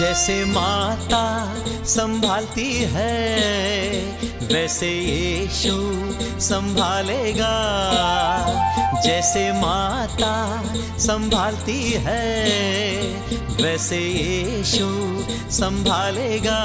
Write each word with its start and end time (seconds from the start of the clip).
जैसे 0.00 0.44
माता 0.44 1.24
संभालती 1.84 2.72
है 2.82 3.16
वैसे 4.52 4.88
यीशु 4.88 5.74
संभालेगा। 6.40 7.56
जैसे 9.04 9.52
माता 9.52 10.62
संभालती 10.98 11.92
है 11.92 12.24
वैसे 13.62 13.98
यीशु 13.98 14.88
संभालेगा। 15.50 16.60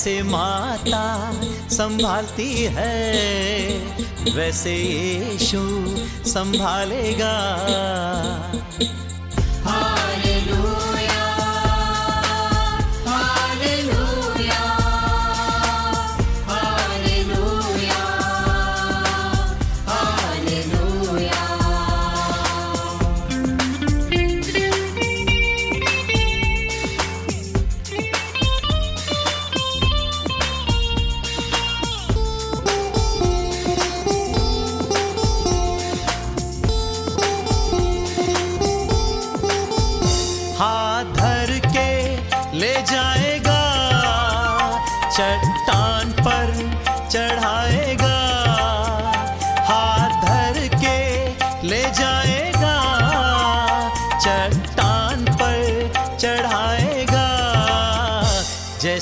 जैसे 0.00 0.12
माता 0.22 1.06
संभालती 1.70 2.52
है 2.76 2.94
वैसे 4.36 4.74
यीशु 4.74 5.60
संभालेगा 6.30 7.34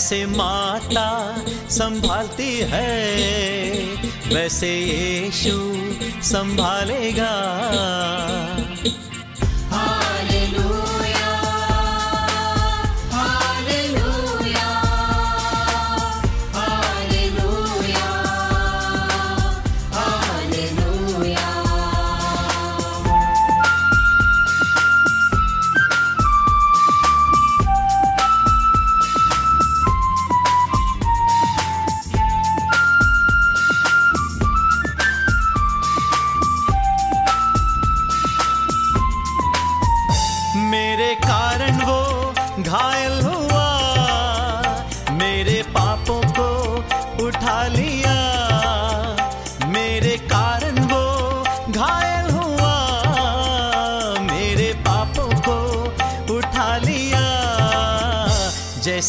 जैसे 0.09 0.25
माता 0.27 1.09
संभालती 1.71 2.53
है 2.71 2.93
वैसे 4.33 4.71
यीशु 4.71 5.57
संभालेगा 6.25 7.33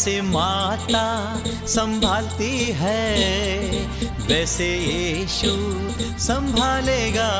जैसे 0.00 0.20
माता 0.22 1.06
संभालती 1.68 2.52
है 2.78 3.06
वैसे 4.28 4.68
यीशु 4.76 5.52
संभालेगा 6.26 7.30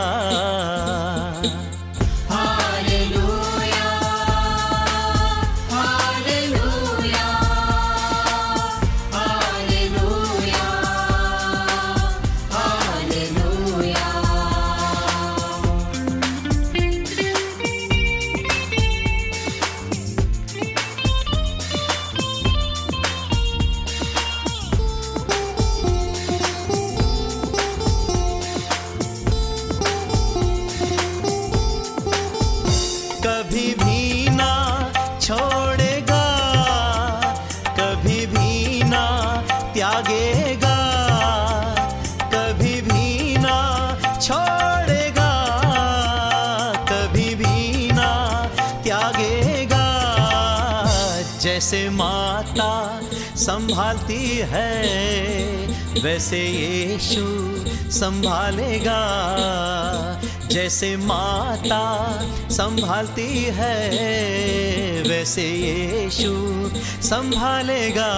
जैसे 51.72 51.90
माता 51.90 53.02
संभालती 53.36 54.38
है 54.52 54.72
वैसे 56.04 56.40
यीशु 56.40 57.24
संभालेगा। 57.92 59.00
जैसे 60.52 60.96
माता 60.98 61.84
संभालती 62.52 63.44
है 63.56 63.78
वैसे 65.08 65.48
यीशु 65.48 66.36
संभालेगा। 67.08 68.12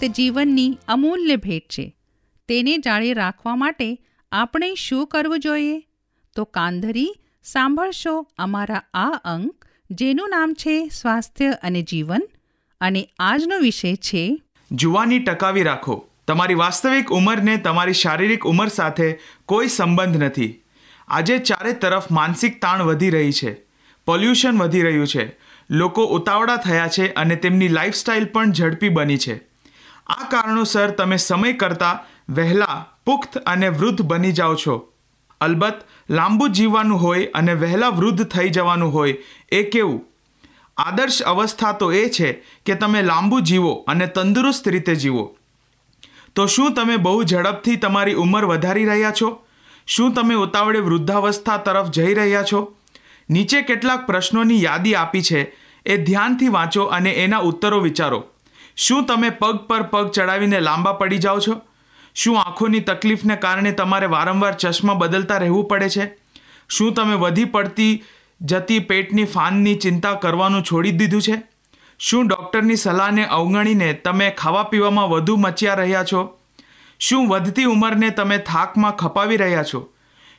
તે 0.00 0.08
જીવનની 0.08 0.78
અમૂલ્ય 0.88 1.36
ભેટ 1.36 1.62
છે. 1.62 1.96
તેને 2.48 2.78
જાળવી 2.78 3.12
રાખવા 3.12 3.56
માટે 3.56 3.98
આપણે 4.32 4.74
શું 4.74 5.06
કરવું 5.06 5.40
જોઈએ? 5.40 5.82
તો 6.36 6.44
કાંધરી, 6.44 7.14
સાંભળશો 7.44 8.26
અમારા 8.38 8.82
આ 8.94 9.10
અંક, 9.24 9.64
જેનું 9.90 10.30
નામ 10.30 10.54
છે 10.54 10.88
સ્વાસ્થ્ય 10.88 11.50
અને 11.62 11.82
જીવન, 11.82 12.20
અને 12.80 13.08
આજનો 13.18 13.58
વિષય 13.58 13.94
છે 13.94 14.42
જુવાની 14.72 15.18
ટકાવી 15.18 15.62
રાખો. 15.62 16.08
તમારી 16.26 16.54
વાસ્તવિક 16.54 17.12
ઉંમરને 17.12 17.56
તમારી 17.56 17.92
શારીરિક 17.92 18.46
ઉંમર 18.46 18.68
સાથે 18.68 19.18
કોઈ 19.46 19.68
સંબંધ 19.68 20.22
નથી. 20.22 20.62
આજે 21.08 21.38
ચારે 21.38 21.72
તરફ 21.72 22.10
માનસિક 22.10 22.62
તાણ 22.62 22.82
વધી 22.82 23.10
રહી 23.10 23.32
છે. 23.32 23.56
પોલ્યુશન 24.06 24.58
વધી 24.58 24.82
રહ્યું 24.82 25.06
છે. 25.06 25.38
લોકો 25.70 26.04
ઉતાવળા 26.04 26.56
થયા 26.56 26.88
છે 26.88 27.12
અને 27.12 27.36
તેમની 27.36 27.68
લાઇફસ્ટાઇલ 27.68 28.24
પણ 28.24 28.52
ઝડપી 28.52 28.88
બની 28.88 29.16
છે. 29.16 29.49
આ 30.10 30.24
કારણોસર 30.30 30.90
તમે 30.90 31.16
સમય 31.16 31.52
કરતાં 31.52 31.98
વહેલા, 32.34 32.86
પુખ્ત 33.06 33.38
અને 33.38 33.68
વૃદ્ધ 33.68 34.02
બની 34.02 34.32
જાઓ 34.32 34.54
છો. 34.54 34.92
અલબત્ત, 35.40 35.86
લાંબુ 36.10 36.48
જીવવાનું 36.48 37.02
હોય 37.02 37.26
અને 37.26 37.54
વહેલા 37.54 37.88
વૃદ્ધ 37.88 38.24
થઈ 38.24 38.48
જવાનું 38.48 38.92
હોય, 38.92 39.16
એ 39.52 39.62
કેવું? 39.62 40.04
આદર્શ 40.76 41.22
અવસ્થા 41.22 41.72
તો 41.72 41.92
એ 41.92 42.08
છે 42.08 42.32
કે 42.66 42.74
તમે 42.74 43.02
લાંબુ 43.02 43.40
જીવો 43.40 43.84
અને 43.88 44.06
તંદુરસ્ત 44.06 44.68
રીતે 44.68 44.94
જીવો. 44.94 45.36
તો 46.34 46.46
શું 46.46 46.74
તમે 46.74 46.96
બહુ 46.96 47.24
ઝડપથી 47.24 47.76
તમારી 47.76 48.14
ઉંમર 48.14 48.44
વધારી 48.44 48.84
રહ્યા 48.84 49.10
છો? 49.10 49.44
શું 49.86 50.14
તમે 50.14 50.34
ઉતાવળે 50.34 50.78
વૃદ્ધાવસ્થા 50.78 51.56
તરફ 51.56 51.90
જઈ 51.90 52.14
રહ્યા 52.14 52.42
છો? 52.42 52.76
નીચે 53.30 53.62
કેટલાક 53.62 54.06
પ્રશ્નોની 54.06 54.62
યાદી 54.62 54.94
આપી 54.94 55.22
છે, 55.22 55.56
એ 55.86 55.96
ધ્યાનથી 55.96 56.48
વાંચો 56.48 56.84
અને 56.84 57.10
એના 57.10 57.38
ઉત્તરો 57.38 57.80
વિચારો. 57.80 58.29
શું 58.80 59.06
તમે 59.06 59.30
પગ 59.30 59.56
પર 59.56 59.82
પગ 59.82 60.10
ચડાવીને 60.10 60.60
લાંબા 60.60 60.92
પડી 60.92 61.18
જાઓ 61.18 61.40
છો? 61.40 61.60
શું 62.14 62.40
આંખોની 62.40 62.80
તકલીફને 62.80 63.36
કારણે 63.36 63.72
તમારે 63.72 64.06
વારંવાર 64.06 64.54
ચશ્મા 64.54 64.94
બદલતા 64.94 65.36
રહેવું 65.36 65.68
પડે 65.68 65.88
છે? 65.88 66.16
શું 66.68 66.94
તમે 66.94 67.14
વધી 67.14 67.44
પડતી 67.44 68.04
જતી 68.40 68.78
પેટની 68.78 69.24
ફાનની 69.24 69.74
ચિંતા 69.74 70.12
કરવાનું 70.12 70.62
છોડી 70.62 70.90
દીધું 70.90 71.22
છે? 71.22 71.42
શું 71.98 72.28
ડૉક્ટરની 72.28 72.76
સલાહને 72.76 73.24
અવગણીને 73.24 73.92
તમે 73.92 74.30
ખાવા 74.30 74.62
પીવામાં 74.62 75.08
વધુ 75.08 75.36
મચ્યા 75.36 75.74
રહ્યા 75.74 76.04
છો? 76.04 76.38
શું 77.00 77.28
વધતી 77.28 77.64
ઉંમરને 77.64 78.10
તમે 78.10 78.38
થાકમાં 78.38 78.92
ખપાવી 78.92 79.36
રહ્યા 79.36 79.62
છો? 79.62 79.92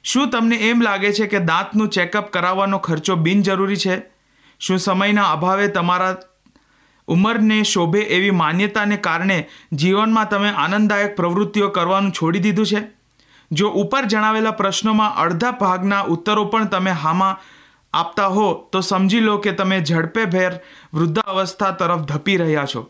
શું 0.03 0.29
તમને 0.29 0.55
એમ 0.55 0.81
લાગે 0.81 1.13
છે 1.13 1.27
કે 1.27 1.39
દાંતનું 1.39 1.89
ચેકઅપ 1.89 2.29
કરાવવાનો 2.29 2.77
ખર્ચો 2.77 3.15
બિનજરૂરી 3.15 3.75
છે? 3.75 4.01
શું 4.59 4.79
સમયના 4.79 5.31
અભાવે 5.31 5.67
તમારા 5.67 6.17
ઉંમરને 7.11 7.63
શોભે 7.63 7.99
એવી 7.99 8.31
માન્યતાને 8.31 8.97
કારણે 8.97 9.37
જીવનમાં 9.73 10.29
તમે 10.29 10.49
આનંદદાયક 10.49 11.15
પ્રવૃત્તિઓ 11.15 11.69
કરવાનું 11.69 12.11
છોડી 12.11 12.39
દીધું 12.39 12.65
છે? 12.65 12.81
જો 13.51 13.69
ઉપર 13.69 14.05
જણાવેલા 14.05 14.51
પ્રશ્નોમાં 14.51 15.15
અડધા 15.15 15.51
ભાગના 15.51 16.01
ઉત્તરો 16.01 16.45
પણ 16.45 16.65
તમે 16.65 16.91
હામાં 16.91 17.41
આપતા 17.93 18.27
હો, 18.27 18.53
તો 18.71 18.81
સમજી 18.81 19.19
લો 19.19 19.37
કે 19.37 19.51
તમે 19.51 19.83
ઝડપેભેર 19.83 20.51
વૃદ્ધાવસ્થા 20.93 21.71
તરફ 21.71 21.99
ધપી 21.99 22.37
રહ્યા 22.37 22.65
છો. 22.75 22.89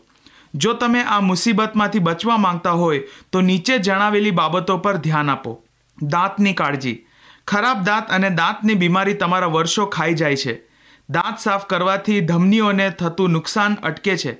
જો 0.54 0.72
તમે 0.72 1.02
આ 1.02 1.20
મુસીબતમાંથી 1.20 1.98
બચવા 1.98 2.36
માંગતા 2.36 2.70
હોય, 2.70 2.98
તો 3.32 3.40
નીચે 3.40 3.78
જણાવેલી 3.78 4.30
બાબતો 4.30 4.76
પર 4.78 4.96
ધ્યાન 4.96 5.30
આપો. 5.30 5.64
દાંતની 6.02 6.52
કાળજી. 6.52 6.98
ખરાબ 7.46 7.84
દાંત 7.84 8.10
અને 8.10 8.30
દાંતની 8.30 8.74
બીમારી 8.74 9.14
તમારા 9.14 9.46
વર્ષો 9.46 9.86
ખાઈ 9.86 10.14
જાય 10.14 10.36
છે. 10.36 10.71
દાંત 11.10 11.38
સાફ 11.38 11.66
કરવાથી 11.66 12.20
ધમનીઓને 12.20 12.90
થતું 12.90 13.30
નુકસાન 13.30 13.74
અટકે 13.74 14.16
છે. 14.16 14.38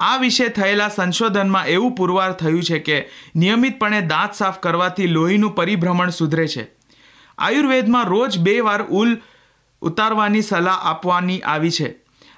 આ 0.00 0.16
વિશે 0.16 0.48
થયેલા 0.48 0.88
સંશોધનમાં 0.88 1.66
એવું 1.66 1.94
પુરવાર 1.94 2.32
થયું 2.32 2.62
છે 2.62 2.78
કે 2.78 3.08
નિયમિતપણે 3.36 4.00
દાંત 4.00 4.32
સાફ 4.32 4.58
કરવાથી 4.58 5.06
લોહીનું 5.06 5.54
પરિભ્રમણ 5.54 6.10
સુધરે 6.10 6.48
છે. 6.48 6.70
આયુર્વેદમાં 7.38 8.04
રોજ 8.04 8.38
બે 8.38 8.60
વાર 8.60 8.82
ઉલ 8.82 9.16
ઉતારવાની 9.82 10.42
સલાહ 10.42 10.86
આપવાની 10.86 11.40
આવી 11.40 11.70
છે. 11.70 11.94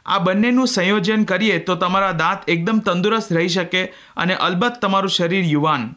આ 0.07 0.19
બંનેનું 0.19 0.67
સંયોજન 0.67 1.25
કરીએ 1.25 1.59
તો 1.59 1.75
તમારા 1.75 2.13
દાંત 2.13 2.39
એકદમ 2.49 2.79
તંદુરસ્ત 2.79 3.33
રહી 3.33 3.49
શકે 3.49 3.85
અને 4.17 4.35
અલબત્ત 4.35 4.81
તમારું 4.81 5.11
શરીર 5.11 5.45
યુવાન. 5.45 5.95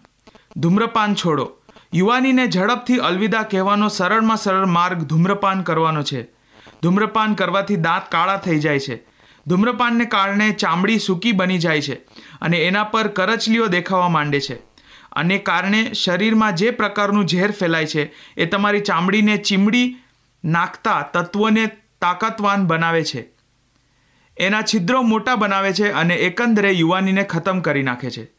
ધૂમ્રપાન 0.58 1.16
છોડો. 1.16 1.52
યુવાનીને 1.94 2.48
ઝડપથી 2.48 2.98
અલવિદા 2.98 3.44
કહેવાનો 3.44 3.88
સરળમાં 3.88 4.38
સરળ 4.38 4.66
માર્ગ 4.66 5.00
ધૂમ્રપાન 5.04 5.62
કરવાનો 5.62 6.04
છે. 6.04 6.39
ધૂમ્રપાન 6.84 7.34
કરવાથી 7.34 7.76
દાંત 7.76 8.12
કાળા 8.12 8.38
થઈ 8.38 8.60
જાય 8.60 8.80
છે. 8.80 9.04
ધૂમ્રપાનને 9.48 10.06
કારણે 10.06 10.52
ચામડી 10.52 11.00
સૂકી 11.00 11.32
બની 11.32 11.58
જાય 11.58 11.82
છે 11.82 11.94
અને 12.42 12.58
એના 12.58 12.84
પર 12.84 13.08
કરચલીઓ 13.08 13.68
દેખાવા 13.68 14.10
માંડે 14.10 14.40
છે. 14.40 14.56
અને 15.12 15.38
કારણે 15.38 15.94
શરીરમાં 15.94 16.56
જે 16.56 16.72
પ્રકારનું 16.72 17.28
ઝેર 17.28 17.52
ફેલાય 17.52 17.86
છે 17.86 18.14
એ 18.38 18.46
તમારી 18.46 18.80
ચામડીને 18.80 19.38
ચીમડી 19.38 19.96
નાખતા 20.46 21.02
તત્વોને 21.02 21.68
તાકાતવાન 22.02 22.68
બનાવે 22.68 23.04
છે. 23.04 23.30
એના 24.38 24.62
છિદ્રો 24.62 25.02
મોટા 25.02 25.36
બનાવે 25.36 25.74
છે 25.74 25.92
અને 25.92 26.16
એકંદરે 26.16 26.72
યુવાનીને 26.72 27.24
ખતમ 27.24 27.60
કરી 27.60 27.84
નાખે 27.84 28.10
છે. 28.10 28.32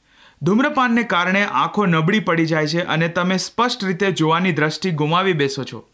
ધૂમ્રપાનને 0.42 1.02
કારણે 1.02 1.44
આંખો 1.44 1.86
નબળી 1.86 2.20
પડી 2.20 2.46
જાય 2.46 2.66
છે 2.66 2.80
અને 2.80 3.08
તમે 3.08 3.36
સ્પષ્ટ 3.36 3.84
રીતે 3.84 4.12
જોવાની 4.12 4.52
દ્રષ્ટિ 4.52 4.90
ગુમાવી 4.90 5.32
બેસો 5.32 5.64
છો. 5.64 5.89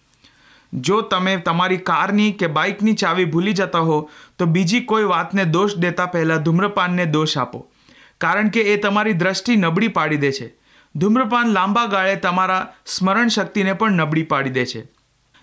જો 0.77 1.01
તમે 1.01 1.37
તમારી 1.37 1.77
કારની 1.77 2.33
કે 2.33 2.47
બાઇકની 2.47 2.93
ચાવી 2.93 3.25
ભૂલી 3.25 3.53
જતા 3.53 3.79
હો, 3.79 4.11
તો 4.39 4.47
બીજી 4.47 4.81
કોઈ 4.81 5.05
વાતને 5.05 5.45
દોષ 5.45 5.77
દેતા 5.77 6.07
પહેલાં 6.07 6.43
ધૂમ્રપાનને 6.43 7.07
દોષ 7.07 7.39
આપો. 7.39 7.71
કારણ 8.19 8.49
કે 8.49 8.61
એ 8.61 8.77
તમારી 8.77 9.13
દ્રષ્ટિ 9.13 9.57
નબળી 9.57 9.89
પાડી 9.89 10.17
દે 10.17 10.33
છે. 10.33 10.55
ધૂમ્રપાન 10.97 11.49
લાંબા 11.49 11.87
ગાળે 11.87 12.17
તમારા 12.17 12.73
સ્મરણ 12.87 13.29
શક્તિને 13.29 13.73
પણ 13.73 13.93
નબળી 13.93 14.23
પાડી 14.23 14.51
દે 14.51 14.67
છે. 14.67 14.89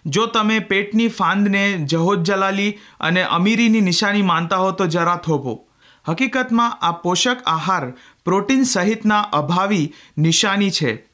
જો 0.05 0.25
તમે 0.25 0.59
પેટની 0.59 1.07
ફાંદને 1.07 1.77
જહોદ 1.77 2.23
જલાલી 2.23 2.77
અને 2.99 3.23
અમીરીની 3.23 3.81
નિશાની 3.81 4.21
માનતા 4.21 4.57
હો, 4.57 4.71
તો 4.71 4.85
જરા 4.85 5.15
થોભો. 5.15 5.67
હકીકતમાં 6.07 6.77
આ 6.81 6.91
પોષક 6.91 7.37
આહાર 7.45 7.93
પ્રોટીન 8.25 8.63
સહિતના 8.63 9.19
અભાવી 9.19 9.93
નિશાની 10.17 10.71
છે. 10.71 11.05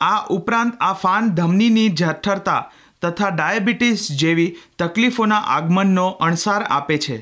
આ 0.00 0.26
ઉપરાંત 0.30 0.74
આ 0.80 0.92
ફાન 0.92 1.30
ધમનીની 1.30 1.88
જઠરતા 1.88 2.70
તથા 3.02 3.30
ડાયાબિટીસ 3.30 4.02
જેવી 4.20 4.50
તકલીફોના 4.78 5.44
આગમનનો 5.54 6.06
અણસાર 6.26 6.62
આપે 6.68 6.98
છે. 6.98 7.16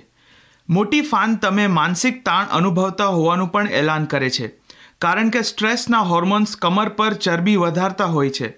મોટી 0.69 1.05
ફાન 1.05 1.37
તમે 1.37 1.65
માનસિક 1.77 2.21
તાણ 2.25 2.53
અનુભવતા 2.59 3.09
હોવાનું 3.11 3.53
પણ 3.53 3.73
એલાન 3.81 4.05
કરે 4.07 4.31
છે, 4.31 4.47
કારણ 4.99 5.31
કે 5.31 5.43
સ્ટ્રેસના 5.43 6.03
હોર્મોન્સ 6.11 6.53
કમર 6.57 6.93
પર 6.99 7.15
ચરબી 7.25 7.57
વધારતા 7.57 8.11
હોય 8.15 8.37
છે. 8.39 8.49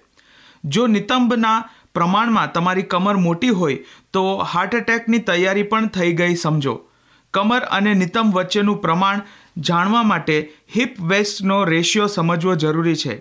જો 0.63 0.87
નિતંબના 0.87 1.57
પ્રમાણમાં 1.93 2.53
તમારી 2.53 2.89
કમર 2.91 3.17
મોટી 3.19 3.55
હોય, 3.59 3.81
તો 4.13 4.23
હાર્ટ 4.51 4.73
એટેકની 4.73 5.23
તૈયારી 5.29 5.69
પણ 5.71 5.89
થઈ 5.89 6.13
ગઈ 6.13 6.35
સમજો. 6.35 6.75
કમર 7.33 7.63
અને 7.71 7.93
નિતંબ 7.93 8.37
વચ્ચેનું 8.37 8.81
પ્રમાણ 8.81 9.23
જાણવા 9.59 10.03
માટે 10.03 10.35
હિપ 10.75 10.99
વેસ્ટનો 11.09 11.57
રેશિયો 11.65 12.07
સમજવો 12.07 12.55
જરૂરી 12.55 12.95
છે. 12.95 13.15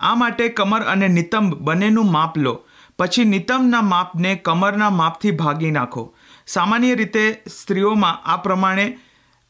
આ 0.00 0.14
માટે 0.14 0.48
કમર 0.58 0.82
અને 0.92 1.08
નિતંબ 1.08 1.54
બંનેનું 1.66 2.10
માપ 2.10 2.38
લો. 2.38 2.54
પછી 3.02 3.24
નિતંબના 3.24 3.80
માપને 3.82 4.34
કમરના 4.34 4.90
માપથી 4.90 5.30
ભાગી 5.30 5.70
નાખો. 5.70 6.14
સામાન્ય 6.46 6.94
રીતે 6.94 7.24
સ્ત્રીઓમાં 7.60 8.20
આ 8.24 8.36
પ્રમાણે 8.36 8.98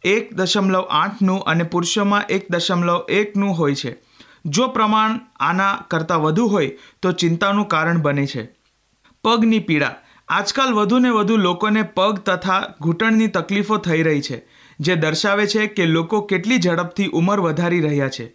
એક 0.05 0.33
દશમલવ 0.35 0.87
આઠનું 0.91 1.41
અને 1.41 1.65
પુરુષોમાં 1.65 2.23
એક 2.29 2.51
દશમલવ 2.51 3.01
એકનું 3.09 3.59
હોય 3.59 3.75
છે. 3.75 3.93
જો 4.47 4.69
પ્રમાણ 4.69 5.21
આના 5.41 5.75
કરતાં 5.91 6.23
વધુ 6.23 6.47
હોય, 6.47 6.67
તો 7.03 7.13
ચિંતાનું 7.13 7.69
કારણ 7.69 8.01
બને 8.01 8.27
છે. 8.27 8.49
પગની 9.25 9.59
પીડા. 9.59 9.95
આજકાલ 10.29 10.73
વધુને 10.75 11.11
વધુ 11.11 11.37
લોકોને 11.37 11.83
પગ 11.83 12.19
તથા 12.19 12.61
ઘૂંટણની 12.81 13.27
તકલીફો 13.27 13.77
થઈ 13.77 14.03
રહી 14.03 14.21
છે, 14.21 14.39
જે 14.81 14.97
દર્શાવે 14.97 15.47
છે 15.47 15.67
કે 15.67 15.87
લોકો 15.87 16.21
કેટલી 16.21 16.59
ઝડપથી 16.59 17.07
ઉંમર 17.07 17.41
વધારી 17.41 17.81
રહ્યા 17.81 18.09
છે. 18.09 18.27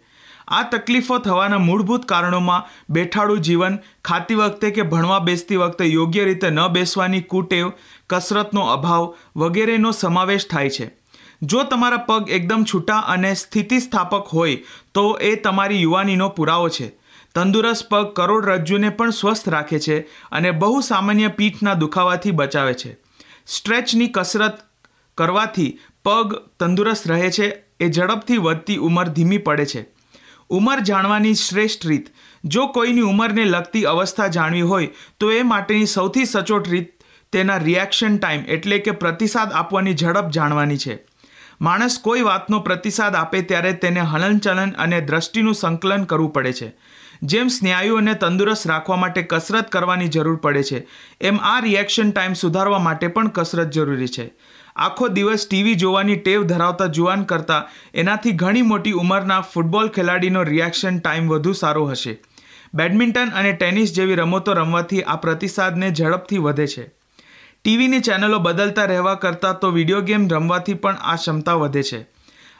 આ 0.48 0.62
તકલીફો 0.62 1.18
થવાના 1.18 1.58
મૂળભૂત 1.58 2.04
કારણોમાં 2.04 2.62
બેઠાડું 2.90 3.40
જીવન, 3.40 3.78
ખાતી 4.04 4.34
વખતે 4.34 4.70
કે 4.70 4.82
ભણવા 4.82 5.18
બેસતી 5.18 5.56
વખતે 5.56 5.84
યોગ્ય 5.84 6.24
રીતે 6.24 6.50
ન 6.50 6.68
બેસવાની 6.68 7.20
કુટેવ, 7.20 7.72
કસરતનો 8.10 8.60
અભાવ 8.60 9.14
વગેરેનો 9.36 9.92
સમાવેશ 9.92 10.48
થાય 10.48 10.70
છે. 10.70 10.90
જો 11.42 11.62
તમારા 11.62 11.96
પગ 11.96 12.30
એકદમ 12.30 12.64
છૂટા 12.64 12.98
અને 12.98 13.34
સ્થિતિસ્થાપક 13.34 14.26
હોય, 14.32 14.56
તો 14.94 15.18
એ 15.20 15.36
તમારી 15.36 15.82
યુવાનીનો 15.82 16.28
પુરાવો 16.28 16.68
છે. 16.68 16.88
તંદુરસ્ત 17.34 17.88
પગ 17.88 18.12
કરોડરજ્જુને 18.12 18.88
પણ 18.88 19.10
સ્વસ્થ 19.10 19.48
રાખે 19.48 19.78
છે 19.78 20.00
અને 20.32 20.50
બહુ 20.50 20.80
સામાન્ય 20.80 21.28
પીઠના 21.28 21.74
દુખાવાથી 21.74 22.30
બચાવે 22.30 22.74
છે. 22.74 22.96
સ્ટ્રેચની 23.46 24.08
કસરત 24.08 24.58
કરવાથી 25.18 25.78
પગ 26.04 26.34
તંદુરસ્ત 26.60 27.08
રહે 27.08 27.30
છે, 27.30 27.46
એ 27.80 27.90
ઝડપથી 27.90 28.36
વધતી 28.36 28.76
ઉંમર 28.76 29.08
ધીમી 29.08 29.38
પડે 29.38 29.66
છે. 29.66 29.97
ઉંમર 30.50 30.80
જાણવાની 30.80 31.34
શ્રેષ્ઠ 31.34 31.86
રીત. 31.86 32.06
જો 32.44 32.66
કોઈની 32.66 33.00
ઉંમરને 33.00 33.44
લગતી 33.44 33.84
અવસ્થા 33.84 34.28
જાણવી 34.28 34.60
હોય, 34.60 34.86
તો 35.20 35.32
એ 35.32 35.42
માટેની 35.42 35.86
સૌથી 35.86 36.24
સચોટ 36.24 36.68
રીત 36.68 36.94
તેના 37.32 37.56
રિએક્શન 37.58 38.18
ટાઈમ 38.18 38.44
એટલે 38.48 38.78
કે 38.78 38.90
પ્રતિસાદ 38.90 39.52
આપવાની 39.52 39.94
ઝડપ 39.94 40.30
જાણવાની 40.30 40.76
છે. 40.76 40.98
માણસ 41.60 41.98
કોઈ 41.98 42.22
વાતનો 42.22 42.60
પ્રતિસાદ 42.60 43.14
આપે 43.14 43.42
ત્યારે 43.42 43.72
તેને 43.72 44.00
હલનચલન 44.00 44.70
અને 44.78 45.00
દ્રષ્ટિનું 45.00 45.54
સંકલન 45.54 46.04
કરવું 46.04 46.32
પડે 46.32 46.52
છે. 46.52 46.68
જેમ 47.22 47.48
સ્નાયુઓને 47.48 48.14
તંદુરસ્ત 48.14 48.66
રાખવા 48.66 48.96
માટે 48.96 49.22
કસરત 49.22 49.68
કરવાની 49.68 50.08
જરૂર 50.08 50.36
પડે 50.36 50.62
છે, 50.62 50.86
એમ 51.20 51.40
આ 51.42 51.60
રિએક્શન 51.60 52.10
ટાઈમ 52.10 52.32
સુધારવા 52.32 52.78
માટે 52.78 53.08
પણ 53.08 53.28
કસરત 53.28 53.70
જરૂરી 53.70 54.08
છે. 54.08 54.26
આખો 54.78 55.08
દિવસ 55.08 55.46
ટીવી 55.46 55.74
જોવાની 55.74 56.16
ટેવ 56.16 56.44
ધરાવતા 56.50 56.86
જુવાન 56.86 57.22
કરતાં 57.22 57.68
એનાથી 57.94 58.32
ઘણી 58.32 58.62
મોટી 58.62 58.92
ઉંમરના 59.02 59.40
ફૂટબોલ 59.52 59.88
ખેલાડીનો 59.88 60.42
રિએક્શન 60.42 60.98
ટાઈમ 60.98 61.28
વધુ 61.28 61.52
સારો 61.52 61.86
હશે. 61.86 62.14
બેડમિન્ટન 62.74 63.34
અને 63.34 63.52
ટેનિસ 63.52 63.94
જેવી 63.96 64.20
રમતો 64.20 64.54
રમવાથી 64.54 65.02
આ 65.02 65.16
પ્રતિસાદને 65.16 65.88
ઝડપથી 65.90 66.38
વધે 66.38 66.66
છે. 66.66 66.84
ટીવીની 67.64 68.00
ચેનલો 68.00 68.38
બદલતા 68.38 68.86
રહેવા 68.86 69.14
કરતાં 69.14 69.58
તો 69.60 69.70
વીડિયો 69.70 70.02
ગેમ 70.02 70.28
રમવાથી 70.28 70.74
પણ 70.74 71.02
આ 71.02 71.16
ક્ષમતા 71.16 71.54
વધે 71.54 71.82
છે. 71.82 72.00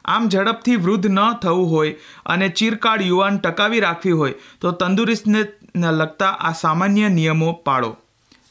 આમ 0.04 0.28
ઝડપથી 0.28 0.76
વૃદ્ધ 0.76 1.10
ન 1.10 1.20
થવું 1.42 1.70
હોય 1.70 1.94
અને 2.26 2.48
ચિરકાળ 2.48 3.02
યુવાન 3.02 3.38
ટકાવી 3.38 3.80
રાખવી 3.80 4.12
હોય 4.12 4.32
તો 4.60 4.72
તંદુરસ્તને 4.72 5.44
લગતા 5.92 6.32
આ 6.40 6.52
સામાન્ય 6.52 7.08
નિયમો 7.08 7.52
પાળો. 7.52 7.96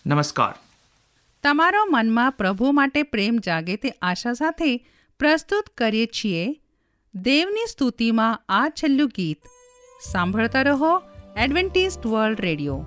નમસ્કાર. 0.06 0.56
તમારો 1.44 1.86
મનમાં 1.86 2.32
પ્રભુ 2.32 2.72
માટે 2.72 3.03
પ્રેમ 3.03 3.38
જાગે 3.46 3.75
તે 3.75 3.89
આશા 4.01 4.34
સાથે 4.34 4.88
પ્રસ્તુત 5.20 5.63
કરીએ 5.77 6.06
છીએ. 6.06 6.62
દેવની 7.15 7.65
સ્તુતિમાં 7.70 8.41
આ 8.50 8.70
છેલ્લું 8.70 9.08
ગીત. 9.08 9.41
સાંભળતા 10.12 10.62
રહો 10.62 11.01
એડવેન્ટિસ્ટ 11.38 12.06
વર્લ્ડ 12.06 12.41
રેડિયો. 12.41 12.86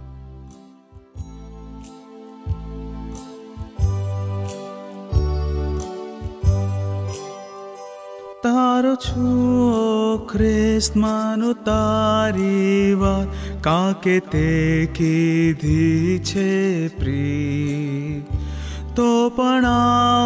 તારો 8.43 8.95
છું 8.95 10.29
ખ્રિસ્તમાનો 10.33 11.53
તારી 11.53 12.95
વાત 12.95 13.63
કાકે 13.65 14.21
તે 14.21 14.87
કીધી 14.95 16.19
છે 16.19 16.89
પ્રી 16.89 18.23
તો 18.97 19.29
પણ 19.29 19.65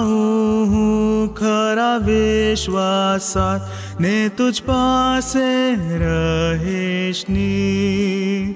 હું 0.05 1.35
ખરા 1.35 1.97
વિશ્વાસાત 1.97 3.61
ને 4.01 4.29
તુજ 4.29 4.63
પાસે 4.63 5.75
રહેશની 5.99 8.55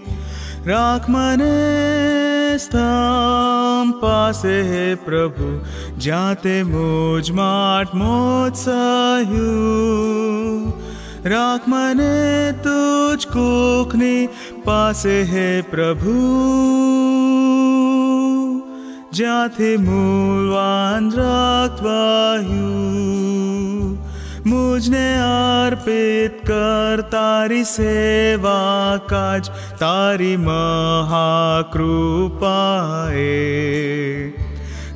રાખ 0.66 1.08
મને 1.08 2.58
સ્થમ 2.58 4.00
પાસે 4.00 4.62
હે 4.62 4.94
પ્રભુ, 4.94 5.60
જ્યાં 5.98 6.42
તે 6.42 6.62
મુજ 6.62 7.30
માટ 7.30 7.94
મોજ 7.94 8.52
રાખ 11.24 11.68
મને 11.68 12.52
તુજ 12.52 13.26
કોખની 13.26 14.28
પાસે 14.64 15.22
હે 15.22 15.60
પ્રભુ 15.60 17.07
જ્યાંથી 19.18 19.76
મૂળવાન 19.78 21.06
રક્ત 21.12 21.78
વાહ્યું 21.84 23.38
મુજને 24.44 25.06
અર્પિત 25.20 26.34
કર 26.42 27.02
તારી 27.14 27.62
સેવા 27.64 28.92
કાજ 29.06 29.50
તારી 29.80 30.36
મહાકૃપાએ 30.40 31.64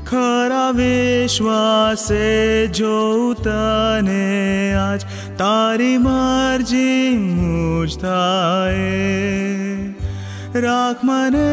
ખરા 0.07 0.69
વિશ્વાસે 0.73 2.27
જોઉં 2.73 3.41
તને 3.41 4.27
આજ 4.79 5.07
તારી 5.37 5.97
મરજી 6.01 7.09
મુજ 7.33 7.97
થાય 7.99 8.93
રાખ 10.61 11.03
મને 11.05 11.49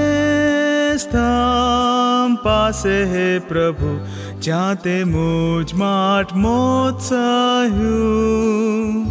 સ્થમ 0.97 1.98
પાસે 2.37 3.05
હે 3.05 3.39
પ્રભુ 3.47 3.99
જ્યાં 4.39 4.77
તે 4.77 5.05
મુજ 5.05 5.73
માટ 5.73 6.37
મોત 6.37 7.01
સહ્યું 7.01 9.07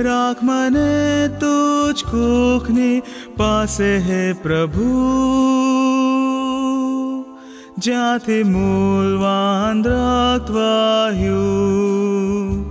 રાખ 0.00 0.42
મને 0.42 1.28
તુજ 1.40 2.04
કુખની 2.04 3.02
પાસે 3.36 4.00
હે 4.00 4.34
પ્રભુ 4.42 4.84
જ્યાંથી 7.78 8.46
મૂલવાન 8.46 9.86
રક્ત 9.86 10.50
વાહ્યું 10.50 12.64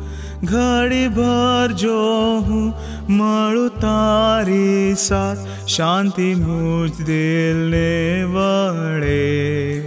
ઘડી 0.43 1.09
ભર 1.09 1.75
જો 1.75 2.41
હું 2.47 2.73
મળું 3.10 3.70
તારી 3.80 4.96
સાથ 4.98 5.68
શાંતિ 5.68 6.36
મુજ 6.36 7.04
દિલને 7.04 8.24
વળે 8.32 9.82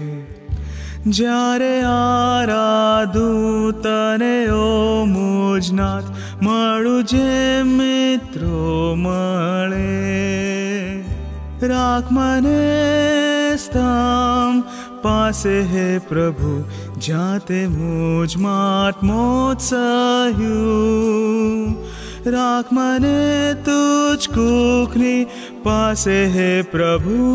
જ્યારે 1.10 1.84
આરાધું 1.88 3.74
તને 3.82 4.54
ઓ 4.54 5.06
મુજનાથ 5.08 6.06
મળું 6.42 7.06
જે 7.06 7.64
મિત્રો 7.70 8.96
મળે 8.98 11.04
રાખ 11.64 12.12
મને 12.12 13.56
સ્થમ 13.56 14.64
પાસે 15.02 15.66
હે 15.66 16.00
પ્રભુ 16.10 16.66
જ્યાં 17.00 17.42
તે 17.42 17.70
મુજ 17.70 18.38
માટ 18.38 19.04
મોત 19.04 19.64
સહ્યું 19.64 21.78
રાખ 22.27 22.67
મને 22.73 23.55
તુજ 23.65 24.29
કુખની 24.29 25.27
પાસે 25.63 26.27
હે 26.27 26.63
પ્રભુ. 26.63 27.27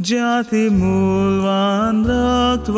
જ્યાંથી 0.00 0.68
મૂલવાન 0.68 2.04
રક્ત 2.04 2.70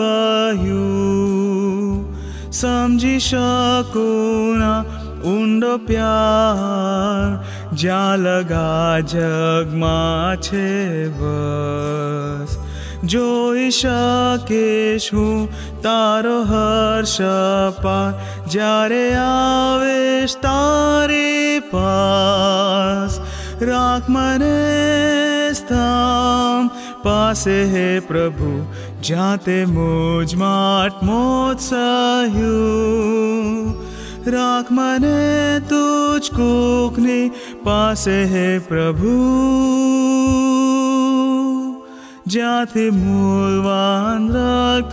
સમજી 2.52 3.18
શકુના 3.18 4.84
ઊંડો 5.24 5.76
પ્યાર, 5.76 7.44
જ્યાં 7.72 8.18
લગા 8.18 9.00
જગમાં 9.00 10.36
છે 10.36 11.08
બસ. 11.08 12.65
જોઈ 13.04 13.70
શકે 13.70 14.98
છું 14.98 15.48
તારો 15.82 16.44
હર્ષ 16.44 17.20
પાર 17.82 18.14
જ્યારે 18.48 19.18
આવેશ 19.18 20.36
તારી 20.40 21.60
પાસ 21.70 23.20
રાખ 23.62 24.08
મને 24.08 25.52
સ્થામ 25.52 26.70
પાસે 27.02 27.66
હે 27.72 28.00
પ્રભુ 28.02 28.64
જાતે 29.02 29.66
મોજ 29.68 30.36
માટ 30.36 31.02
મોજ 31.02 31.60
સહ્યું 31.60 33.74
રાખ 34.28 34.70
મને 34.70 35.60
તુજ 35.68 36.30
કોકની 36.30 37.30
પાસે 37.64 38.26
હે 38.26 38.60
પ્રભુ 38.68 40.95
જ્યાંથી 42.26 42.90
મૂળવાન 42.90 44.22
રક્ત 44.28 44.92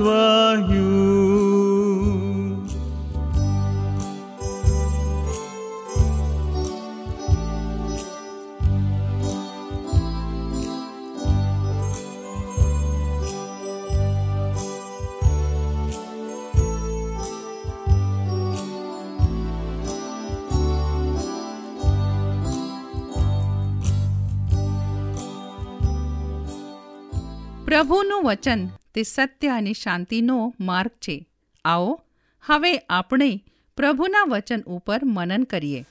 પ્રભુનું 27.73 28.23
વચન 28.23 28.67
તે 28.93 29.03
સત્ય 29.03 29.47
અને 29.47 29.73
શાંતિનો 29.73 30.53
માર્ગ 30.59 30.89
છે. 30.89 31.25
આવો, 31.65 32.01
હવે 32.45 32.77
આપણે 32.77 33.43
પ્રભુના 33.77 34.23
વચન 34.27 34.61
ઉપર 34.61 34.99
મનન 35.03 35.43
કરીએ. 35.43 35.85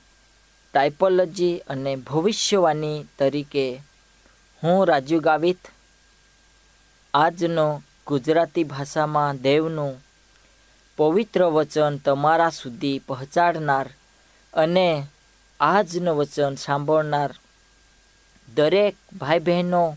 ટાઇપોલોજી 0.75 1.59
અને 1.59 1.97
ભવિષ્યવાણી 1.97 3.05
તરીકે 3.19 3.83
હું 4.63 4.87
રાજુ 4.87 5.21
ગાવિત. 5.21 5.59
આજનો 7.15 7.83
ગુજરાતી 8.07 8.65
ભાષામાં 8.65 9.37
દેવનું 9.37 10.05
પવિત્ર 10.97 11.45
વચન 11.45 11.97
તમારા 11.97 12.49
સુધી 12.49 12.99
પહોંચાડનાર 12.99 13.91
અને 14.55 15.07
આજનું 15.61 16.17
વચન 16.17 16.55
સાંભળનાર 16.55 17.35
દરેક 18.55 18.97
ભાઈ 19.21 19.39
બહેનો 19.39 19.97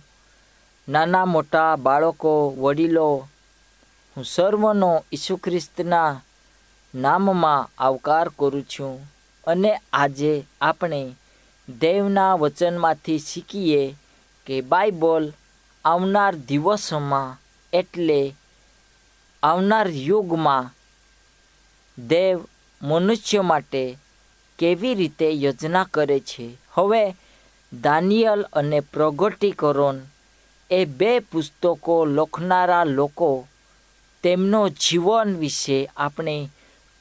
નાના 0.88 1.25
મોટા 1.25 1.75
બાળકો, 1.75 2.50
વડીલો, 2.50 3.27
હું 4.18 4.25
સર્વનો 4.25 5.06
ઈસુ 5.13 5.38
ખ્રિસ્તના 5.38 6.22
નામમાં 6.96 7.70
આવકાર 7.77 8.30
કરું 8.30 8.63
છું 8.63 9.10
અને 9.48 9.82
આજે 9.94 10.46
આપણે 10.62 11.15
દેવના 11.70 12.36
વચનમાંથી 12.36 13.20
શીખીએ 13.20 13.96
કે 14.46 14.62
બાઇબલ 14.62 15.34
આવનાર 15.86 16.36
દિવસોમાં 16.36 17.38
એટલે 17.74 18.36
આવનાર 19.44 19.88
યુગમાં 19.88 20.74
દેવ 21.98 22.46
મનુષ્ય 22.82 23.42
માટે 23.42 23.98
કેવી 24.60 24.96
રીતે 24.96 25.30
યોજના 25.32 25.88
કરે 25.94 26.20
છે. 26.20 26.58
હવે 26.74 27.15
દાનિયલ 27.74 28.42
અને 28.54 28.80
પ્રગટીકરણ 28.80 30.00
એ 30.72 30.86
બે 30.86 31.19
પુસ્તકો 31.19 32.05
લખનારા 32.05 32.84
લોકો 32.84 33.48
તેમનો 34.24 34.69
જીવન 34.69 35.36
વિશે 35.36 35.89
આપણે 35.98 36.50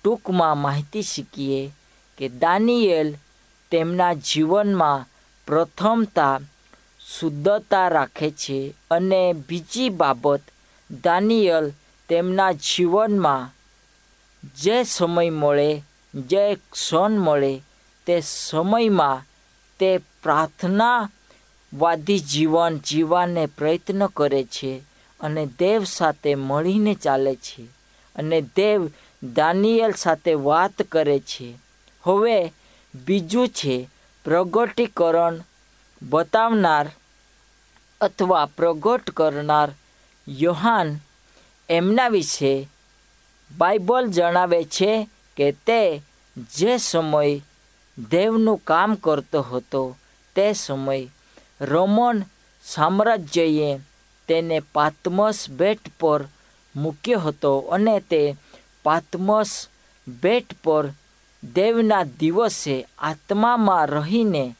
ટૂંકમાં 0.04 0.58
માહિતી 0.58 1.02
શીખીએ 1.02 1.70
કે 2.18 2.28
દાનિયેલ 2.28 3.14
તેમના 3.70 4.14
જીવનમાં 4.14 5.06
પ્રથમતા 5.46 6.40
શુદ્ધતા 7.00 7.88
રાખે 7.88 8.30
છે 8.30 8.74
અને 8.90 9.32
બીજી 9.32 9.88
બાબત, 9.88 10.42
દાનિયલ 11.02 11.72
તેમના 12.08 12.52
જીવનમાં 12.52 13.50
જે 14.56 14.84
સમય 14.84 15.30
મળે, 15.30 15.82
જે 16.14 16.54
ક્ષણ 16.54 17.10
મળે 17.10 17.62
તે 18.06 18.20
સમયમાં 18.20 19.24
તે 19.78 20.00
પ્રાર્થનાવાદી 21.78 22.18
જીવન 22.18 22.78
જીવવાને 22.78 23.46
પ્રયત્ન 23.46 24.06
કરે 24.06 24.44
છે 24.44 24.82
અને 25.20 25.46
દેવ 25.46 25.84
સાથે 25.84 26.34
મળીને 26.34 26.94
ચાલે 26.94 27.34
છે 27.34 27.62
અને 28.16 28.40
દેવ 28.40 28.88
દાનિયલ 29.34 29.92
સાથે 29.92 30.34
વાત 30.34 30.82
કરે 30.82 31.18
છે. 31.18 31.54
હવે 32.02 32.52
બીજું 32.94 33.48
છે 33.48 33.88
પ્રગટીકરણ 34.24 35.40
બતાવનાર 36.02 36.90
અથવા 38.00 38.46
પ્રગટ 38.46 39.10
કરનાર 39.10 39.70
યોહાન 40.28 40.98
એમના 41.68 42.08
વિશે 42.08 42.68
બાઇબલ 43.58 44.06
જણાવે 44.06 44.64
છે 44.64 45.08
કે 45.36 45.52
તે 45.52 46.02
જે 46.54 46.76
સમય 46.76 47.40
દેવનું 48.10 48.60
કામ 48.64 48.94
કરતો 48.94 49.42
હતો 49.42 49.96
તે 50.36 50.52
સમય 50.52 51.06
રોમન 51.64 52.24
સામ્રાજ્યએ 52.62 53.80
તેને 54.28 54.62
પાતમસ 54.72 55.50
બેટ 55.50 55.78
પર 56.00 56.24
મૂક્યો 56.76 57.20
હતો 57.20 57.58
અને 57.58 58.00
તે 58.00 58.36
પાતમસ 58.82 59.68
બેટ 60.08 60.52
પર 60.64 60.88
દેવના 61.54 62.02
દિવસે 62.02 62.86
આત્મામાં 62.98 63.86
રહીને 63.86 64.56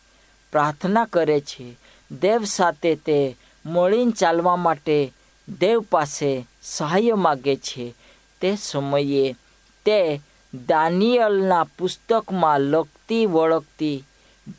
પ્રાર્થના 0.53 1.05
કરે 1.05 1.41
છે. 1.41 1.77
દેવ 2.11 2.45
સાથે 2.45 2.95
તે 2.95 3.37
મળીને 3.67 4.11
ચાલવા 4.11 4.57
માટે 4.57 5.13
દેવ 5.59 5.85
પાસે 5.91 6.47
સહાય 6.63 7.13
માગે 7.13 7.57
છે. 7.57 7.95
તે 8.41 8.57
સમયે 8.57 9.37
તે 9.85 10.21
દાનિયલના 10.67 11.65
પુસ્તકમાં 11.65 12.61
લખતી 12.61 13.27
વળગતી 13.27 14.05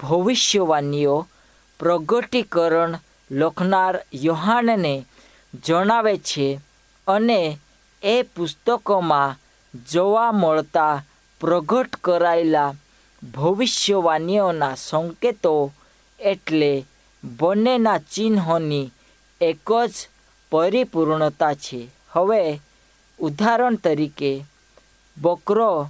ભવિષ્યવાણીઓ 0.01 1.27
પ્રગટીકરણ 1.79 2.99
લખનાર 3.31 3.95
યોહાનને 4.13 5.05
જણાવે 5.63 6.17
છે 6.17 6.59
અને 7.07 7.59
એ 8.03 8.21
પુસ્તકોમાં 8.21 9.37
જોવા 9.91 10.31
મળતા 10.31 11.03
પ્રગટ 11.39 11.95
કરાયેલા 12.01 12.75
ભવિષ્યવાણીઓના 13.33 14.75
સંકેતો 14.75 15.71
એટલે 16.19 16.85
બંનેના 17.23 17.97
ચિહ્નોની 17.97 18.91
એક 19.41 19.69
જ 19.87 20.07
પરિપૂર્ણતા 20.51 21.53
છે. 21.53 21.87
હવે 22.09 22.61
ઉદાહરણ 23.19 23.75
તરીકે, 23.75 24.45
બકરો 25.17 25.89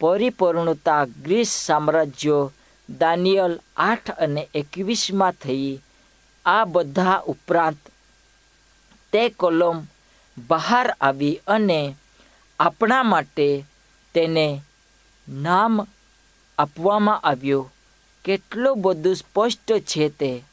પરિપૂર્ણતા 0.00 1.04
ગ્રીસ 1.04 1.48
સામ્રાજ્યો 1.48 2.52
દાનિયલ 2.88 3.60
આઠ 3.76 4.10
અને 4.10 4.48
એકવીસમાં 4.54 5.32
થઈ. 5.32 5.80
આ 6.44 6.64
બધા 6.64 7.22
ઉપરાંત 7.26 7.76
તે 9.12 9.28
કોલમ 9.28 9.86
બહાર 10.48 10.96
આવી 11.00 11.40
અને 11.46 11.96
આપણા 12.58 13.02
માટે 13.02 13.64
તેને 14.14 14.62
નામ 15.28 15.86
આપવામાં 16.58 17.20
આવ્યું. 17.20 17.72
કેટલું 18.24 18.82
બધું 18.82 19.16
સ્પષ્ટ 19.16 19.72
છે 19.72 20.08
તે. 20.08 20.44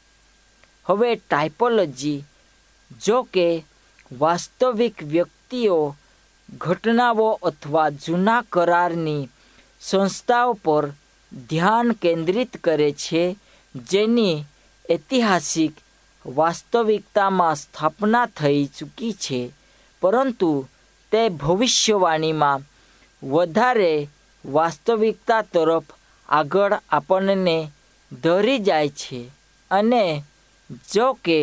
હવે 0.86 1.14
ટાઇપોલોજી 1.14 2.24
જો 3.06 3.22
કે 3.22 3.64
વાસ્તવિક 4.18 5.02
વ્યક્તિઓ, 5.02 5.96
ઘટનાઓ 6.58 7.40
અથવા 7.42 7.90
જૂના 7.90 8.42
કરારની 8.42 9.28
સંસ્થાઓ 9.80 10.52
પર 10.52 10.92
ધ્યાન 11.32 11.88
કેન્દ્રિત 11.94 12.52
કરે 12.64 12.90
છે, 12.94 13.36
જેની 13.74 14.44
ઐતિહાસિક 14.84 15.74
વાસ્તવિકતામાં 16.24 17.56
સ્થાપના 17.56 18.26
થઈ 18.36 18.62
ચૂકી 18.76 19.14
છે, 19.14 19.40
પરંતુ 20.02 20.50
તે 21.12 21.22
ભવિષ્યવાણીમાં 21.30 22.66
વધારે 23.22 24.08
વાસ્તવિકતા 24.44 25.42
તરફ 25.52 25.88
આગળ 26.28 26.74
આપણને 26.78 27.58
ધરી 28.12 28.58
જાય 28.58 28.88
છે 28.90 29.20
અને 29.70 30.04
જો 30.92 31.06
કે 31.24 31.40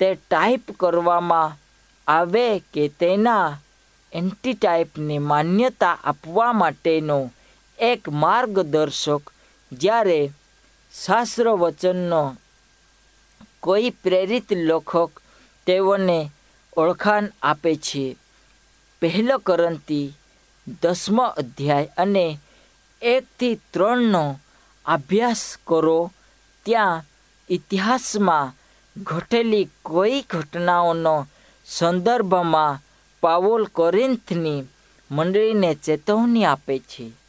તે 0.00 0.08
ટાઈપ 0.14 0.64
કરવામાં 0.80 1.56
આવે 2.06 2.46
કે 2.72 2.84
તેના 3.00 3.58
એન્ટી 4.12 4.54
ટાઈપને 4.54 5.16
માન્યતા 5.18 5.96
આપવા 6.04 6.52
માટેનો 6.52 7.18
એક 7.78 8.08
માર્ગદર્શક 8.08 9.30
જ્યારે 9.72 10.30
શાસ્ત્ર 11.04 11.48
વચનનો 11.48 12.36
કોઈ 13.60 13.90
પ્રેરિત 13.90 14.52
લેખક 14.52 15.10
તેઓને 15.66 16.30
ઓળખાણ 16.76 17.28
આપે 17.42 17.76
છે. 17.76 18.16
પહેલો 19.00 19.38
કરંતી 19.38 20.12
દસમો 20.82 21.22
અધ્યાય 21.22 21.88
અને 21.96 22.38
એકથી 23.02 23.54
ત્રણનો 23.54 24.40
અભ્યાસ 24.86 25.56
કરો. 25.66 26.12
ત્યાં 26.64 27.04
ઇતિહાસમાં 27.50 28.54
ઘટેલી 29.02 29.68
કોઈ 29.82 30.24
ઘટનાઓનો 30.30 31.26
સંદર્ભમાં 31.66 32.80
પાવોલ 33.20 33.64
કોરિન્થની 33.64 34.64
મંડળીને 35.10 35.74
ચેતવણી 35.74 36.44
આપે 36.44 36.78
છે. 36.78 37.21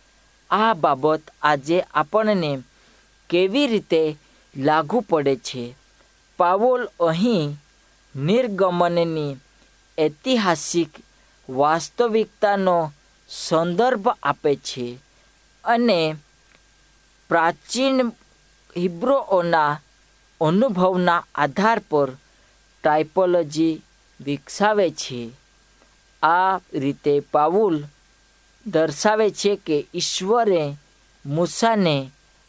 આ 0.54 0.74
બાબત 0.74 1.22
આજે 1.42 1.78
આપણને 1.82 2.52
કેવી 3.30 3.68
રીતે 3.68 4.02
લાગુ 4.56 5.00
પડે 5.00 5.36
છે? 5.36 5.76
પાવોલ 6.40 6.84
અહીં 7.00 7.56
નિર્ગમનની 8.16 9.38
ઐતિહાસિક 9.98 10.92
વાસ્તવિકતાનો 11.50 12.78
સંદર્ભ 13.30 14.08
આપે 14.24 14.56
છે 14.56 14.88
અને 15.64 16.00
પ્રાચીન 17.30 17.98
હિબ્રોઓના 18.76 19.80
અનુભવના 20.42 21.26
આધાર 21.36 21.80
પર 21.90 22.10
ટાઇપોલોજી 22.84 23.82
વિકસાવે 24.20 24.88
છે. 24.92 25.22
આ 26.24 26.58
રીતે 26.74 27.14
પાઉલ 27.32 27.76
દર્શાવે 28.66 29.28
છે 29.32 29.52
કે 29.58 29.78
ઈશ્વરે 29.94 30.64
મૂસાને 31.26 31.96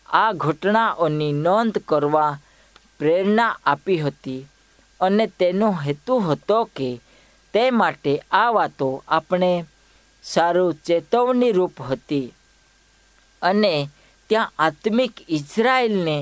આ 0.09 0.33
ઘટનાઓની 0.33 1.39
નોંધ 1.39 1.79
કરવા 1.81 2.33
પ્રેરણા 2.99 3.59
આપી 3.67 3.99
હતી 3.99 4.47
અને 5.01 5.25
તેનો 5.39 5.69
હેતુ 5.75 6.15
હતો 6.21 6.59
કે 6.77 6.89
તે 7.55 7.63
માટે 7.71 8.13
આ 8.33 8.51
વાતો 8.51 8.89
આપણે 9.09 9.53
સારું 10.25 10.79
ચેતવણી 10.87 11.53
રૂપ 11.53 11.77
હતી 11.81 12.35
અને 13.43 13.73
ત્યાં 14.31 14.55
આત્મિક 14.59 15.15
ઇઝરાયલને 15.29 16.17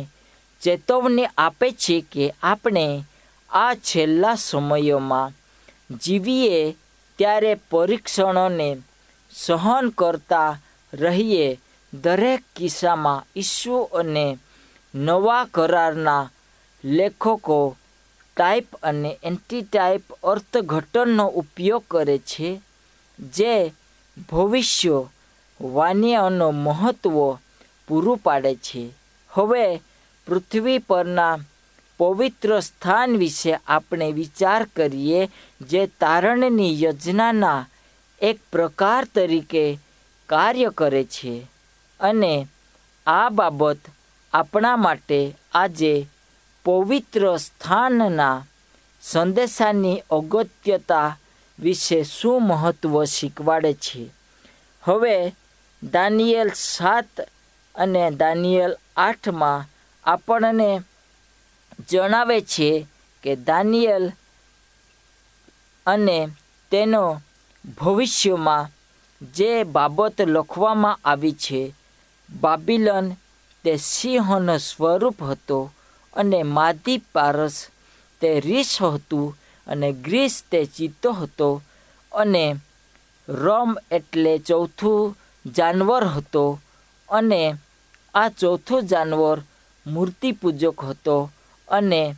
ચેતવણી 0.61 1.33
આપે 1.38 1.68
છે 1.72 1.96
કે 2.02 2.24
આપણે 2.42 2.87
આ 3.50 3.72
છેલ્લા 3.85 4.37
સમયોમાં 4.38 5.35
જીવીએ 6.00 6.62
ત્યારે 7.18 7.52
પરીક્ષણોને 7.70 8.68
સહન 9.33 9.88
કરતા 9.88 10.59
રહીએ 10.92 11.59
દરેક 11.92 12.42
કિસ્સામાં 12.57 13.25
ઈસુ 13.37 13.77
અને 13.83 14.38
નવા 14.95 15.45
કરારના 15.45 16.31
લેખકો 16.85 17.77
ટાઈપ 18.37 18.68
અને 18.83 19.11
એન્ટીટાઈપ 19.23 20.12
અર્થઘટનનો 20.25 21.27
ઉપયોગ 21.27 21.85
કરે 21.90 22.18
છે, 22.18 22.61
જે 23.18 23.73
ભવિષ્ય 24.31 24.99
વાન્યનો 25.61 26.51
મહત્ત્વ 26.51 27.16
પૂરું 27.88 28.18
પાડે 28.18 28.55
છે. 28.55 28.85
હવે 29.31 29.81
પૃથ્વી 30.27 30.79
પરના 30.79 31.38
પવિત્ર 31.99 32.61
સ્થાન 32.61 33.16
વિશે 33.16 33.53
આપણે 33.55 34.12
વિચાર 34.12 34.66
કરીએ 34.77 35.21
જે 35.61 35.87
તારણની 35.87 36.83
યોજનાના 36.83 37.66
એક 38.22 38.38
પ્રકાર 38.50 39.04
તરીકે 39.04 39.78
કાર્ય 40.28 40.70
કરે 40.70 41.04
છે 41.04 41.46
અને 42.00 42.48
આ 43.06 43.28
બાબત 43.30 43.80
આપણા 44.32 44.76
માટે 44.76 45.37
આજે 45.54 46.06
પવિત્ર 46.64 47.38
સ્થાનના 47.38 48.44
સંદેશાની 49.02 50.02
અગત્યતા 50.11 51.16
વિશે 51.58 52.02
શું 52.02 52.42
મહત્ત્વ 52.42 53.04
શીખવાડે 53.04 53.72
છે? 53.74 54.02
હવે 54.82 55.35
દાનિયેલ 55.82 56.50
સાત 56.50 57.20
અને 57.74 58.11
દાનિયેલ 58.11 58.74
આઠમાં 58.96 59.66
આપણને 60.04 60.82
જણાવે 61.88 62.40
છે 62.40 62.87
કે 63.22 63.37
દાનિયેલ 63.37 64.12
અને 65.87 66.18
તેનો 66.70 67.22
ભવિષ્યમાં 67.64 68.70
જે 69.35 69.64
બાબત 69.64 70.20
લખવામાં 70.20 70.98
આવી 71.05 71.33
છે, 71.33 71.75
બાબિલન 72.31 73.07
તે 73.64 73.77
સિંહનો 73.77 74.59
સ્વરૂપ 74.59 75.22
હતો 75.22 75.70
અને 76.12 76.42
માદી 76.42 76.98
પારસ 77.12 77.57
તે 78.20 78.40
રીસ 78.40 78.83
હતું 78.83 79.35
અને 79.66 79.92
ગ્રીસ 79.92 80.35
તે 80.51 80.66
ચિત્તો 80.66 81.12
હતો 81.12 81.62
અને 82.12 82.44
રોમ 83.29 83.70
એટલે 83.90 84.38
ચોથું 84.38 85.14
જાનવર 85.57 86.05
હતો 86.05 86.44
અને 87.09 87.42
આ 88.14 88.29
ચોથું 88.29 88.83
જાનવર 88.83 89.38
મૂર્તિપૂજક 89.87 90.79
હતો 90.85 91.31
અને 91.68 92.16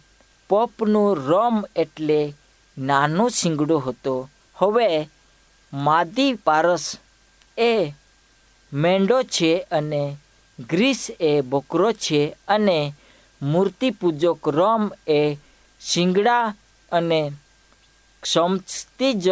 પોપનું 0.48 1.16
રોમ 1.26 1.56
એટલે 1.76 2.34
નાનું 2.78 3.30
શિંગડો 3.30 3.78
હતો. 3.78 4.28
હવે 4.56 5.08
માદી 5.74 6.34
પારસ 6.36 6.84
એ 7.56 7.72
મેંડો 8.72 9.18
છે 9.26 9.52
અને 9.70 10.02
ગ્રીસ 10.58 11.02
એ 11.20 11.32
બકરો 11.44 11.90
છે 11.94 12.20
અને 12.46 12.78
મૂર્તિપૂજક 13.40 14.42
રોમ 14.48 14.82
એ 15.10 15.20
શિંગડા 15.80 16.54
અને 16.92 17.20
ક્ષમતિજ 18.22 19.26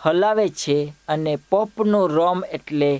હલાવે 0.00 0.46
છે 0.52 0.78
અને 1.08 1.32
પોપનું 1.50 2.10
રોમ 2.10 2.40
એટલે 2.48 2.92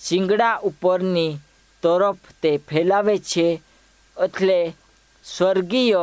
શિંગડા 0.00 0.62
ઉપરની 0.62 1.40
તરફ 1.82 2.22
તે 2.42 2.50
ફેલાવે 2.60 3.16
છે 3.22 3.48
એટલે 4.16 4.58
સ્વર્ગીય 5.24 6.02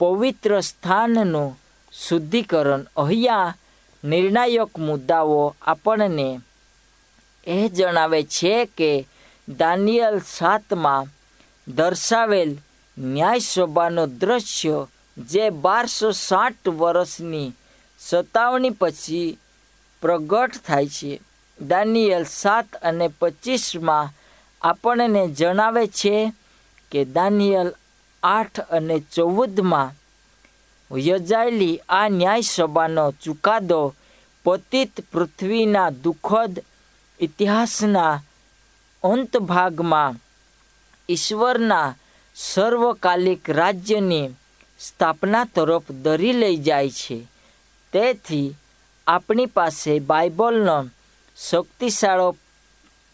પવિત્ર 0.00 0.52
સ્થાનનું 0.62 1.56
શુદ્ધિકરણ 1.92 2.82
અહીંયા 2.94 3.54
નિર્ણાયક 4.04 4.78
મુદ્દાઓ 4.78 5.54
આપણને 5.62 6.40
એ 7.46 7.68
જણાવે 7.68 8.22
છે 8.22 8.64
કે 8.64 9.06
દાનિયલ 9.48 10.20
સાતમાં 10.20 11.06
દર્શાવેલ 11.68 12.56
ન્યાયસભાનું 12.98 14.18
દ્રશ્ય 14.18 14.86
જે 15.16 15.50
બારસો 15.50 16.10
સાઠ 16.12 16.68
વર્ષની 16.68 17.52
સતાવણી 17.98 18.70
પછી 18.70 19.38
પ્રગટ 20.00 20.52
થાય 20.66 20.86
છે. 20.86 21.20
દાનિયલ 21.60 22.24
સાત 22.24 22.66
અને 22.82 23.08
પચીસમાં 23.08 24.12
આપણને 24.62 25.28
જણાવે 25.28 25.86
છે 25.86 26.32
કે 26.92 27.04
દાનિયલ 27.04 27.72
આઠ 28.22 28.60
અને 28.60 29.00
ચૌદમાં 29.00 29.94
યોજાયેલી 30.96 31.80
આ 31.88 32.08
ન્યાયસભાનો 32.08 33.12
ચુકાદો 33.22 33.94
પતિત 34.44 35.00
પૃથ્વીના 35.12 35.90
દુઃખદ 35.90 36.62
ઇતિહાસના 37.20 38.22
અંત 39.04 39.38
ભાગમાં 39.38 40.18
ઈશ્વરના 41.08 41.94
સર્વકાલિક 42.34 43.50
રાજ્યની 43.50 44.34
સ્થાપના 44.80 45.44
તરફ 45.44 45.92
દરી 45.92 46.32
લઈ 46.32 46.56
જાય 46.56 46.90
છે. 46.90 47.26
તેથી 47.92 48.56
આપણી 49.06 49.46
પાસે 49.46 50.00
બાઇબલનો 50.00 50.88
શક્તિશાળો 51.36 52.36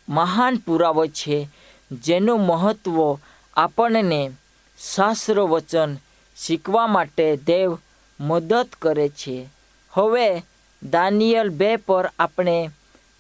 મહાન 0.09 0.57
પુરાવો 0.57 1.07
છે, 1.07 1.49
જેનું 1.93 2.41
મહત્ત્વ 2.41 3.19
આપણને 3.57 4.33
શાસ્ત્ર 4.79 5.41
વચન 5.41 5.97
શીખવા 6.37 6.87
માટે 6.87 7.37
દેવ 7.37 7.79
મદદ 8.21 8.69
કરે 8.83 9.09
છે. 9.09 9.49
હવે 9.91 10.43
દાનિયલ 10.83 11.49
બે 11.49 11.77
પર 11.77 12.11
આપણે 12.19 12.71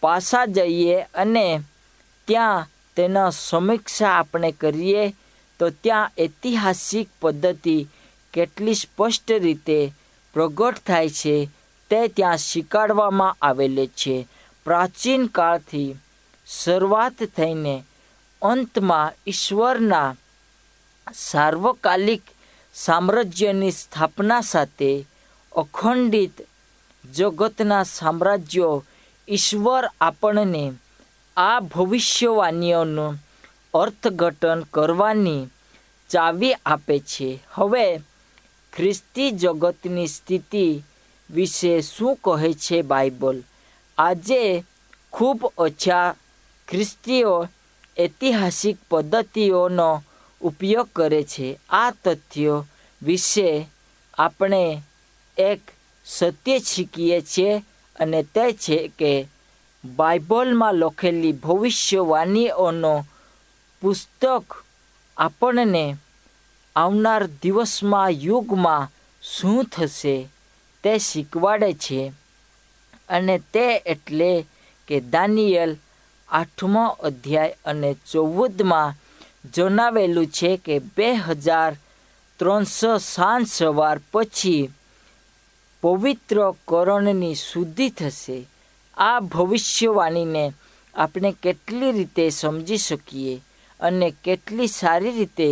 પાછા 0.00 0.46
જઈએ 0.46 1.00
અને 1.02 1.60
ત્યાં 2.28 2.68
તેના 2.96 3.30
સમીક્ષા 3.30 4.08
આપણે 4.08 4.52
કરીએ, 4.52 5.14
તો 5.58 5.70
ત્યાં 5.70 6.10
ઐતિહાસિક 6.18 7.08
પદ્ધતિ 7.20 7.88
કેટલી 8.32 8.74
સ્પષ્ટ 8.74 9.32
રીતે 9.32 9.92
પ્રગટ 10.32 10.78
થાય 10.86 11.08
છે 11.08 11.48
તે 11.90 12.08
ત્યાં 12.08 12.36
શીખવાડવામાં 12.36 13.36
આવેલી 13.42 13.86
છે. 13.86 14.26
પ્રાચીન 14.64 15.26
કાળથી 15.26 15.96
શરૂઆત 16.46 17.12
થઈને 17.36 17.84
અંતમાં 18.42 19.12
ઈશ્વરના 19.26 20.16
સાર્વકાલિક 21.14 22.22
સામ્રાજ્યની 22.74 23.70
સ્થાપના 23.70 24.40
સાથે 24.40 25.06
અખંડિત 25.52 26.46
જગતના 27.12 27.82
સામ્રાજ્યો 27.82 28.84
ઈશ્વર 29.28 29.84
આપણને 30.00 30.72
આ 31.36 31.60
ભવિષ્યવાણીઓનું 31.60 33.18
અર્થઘટન 33.74 34.60
કરવાની 34.60 35.48
ચાવી 36.10 36.54
આપે 36.66 36.98
છે. 36.98 37.42
હવે 37.50 38.00
ખ્રિસ્તી 38.72 39.30
જગતની 39.30 40.06
સ્થિતિ 40.06 40.82
વિશે 41.30 41.80
શું 41.80 42.16
કહે 42.16 42.52
છે 42.52 42.82
બાઇબલ? 42.82 43.42
આજે 43.98 44.64
ખૂબ 45.12 45.52
ઓછા 45.58 46.14
ખ્રિસ્તીઓ 46.68 47.48
ઐતિહાસિક 47.98 48.76
પદ્ધતિઓનો 48.90 50.02
ઉપયોગ 50.44 50.88
કરે 50.96 51.22
છે. 51.22 51.48
આ 51.68 51.90
તથ્યો 52.04 52.66
વિશે 53.02 53.66
આપણે 54.18 54.82
એક 55.38 55.60
સત્ય 56.04 56.58
શીખીએ 56.58 57.18
છીએ 57.20 57.52
અને 58.00 58.20
તે 58.34 58.52
છે 58.52 58.78
કે 58.98 59.12
બાઇબલમાં 59.84 60.74
લખેલી 60.74 61.32
ભવિષ્યવાણીઓનો 61.32 62.94
પુસ્તક 63.82 64.46
આપણને 65.16 65.96
આવનાર 66.76 67.22
દિવસમાં, 67.42 68.10
યુગમાં 68.10 68.88
શું 69.22 69.64
થશે 69.64 70.16
તે 70.84 70.98
શીખવાડે 70.98 71.70
છે. 71.72 72.12
અને 73.08 73.36
તે 73.52 73.66
એટલે 73.86 74.32
કે 74.88 75.00
દાનિયલ 75.00 75.72
આઠમો 76.28 76.84
અધ્યાય 76.86 77.56
અને 77.64 77.90
ચૌદમાં 78.12 78.94
જણાવેલું 79.44 80.26
છે 80.26 80.56
કે 80.56 80.78
બે 80.96 81.08
હજાર 81.14 81.72
ત્રણસો 82.40 82.98
સાંજ 82.98 83.46
સવાર 83.48 83.98
પછી 84.12 84.72
પવિત્ર 85.82 86.36
કરણની 86.68 87.34
શુદ્ધિ 87.36 87.88
થશે. 87.90 88.38
આ 88.96 89.20
ભવિષ્યવાણીને 89.20 90.44
આપણે 90.94 91.30
કેટલી 91.42 91.92
રીતે 91.92 92.24
સમજી 92.30 92.78
શકીએ 92.78 93.34
અને 93.80 94.08
કેટલી 94.24 94.68
સારી 94.68 95.10
રીતે 95.10 95.48